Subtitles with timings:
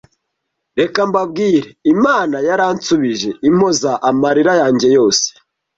[0.79, 5.25] Reka mbabwire Imana yaransubije impoza amarira yanjye yose